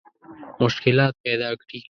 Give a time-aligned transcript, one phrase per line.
[0.61, 1.79] مشکلات پیدا کړي.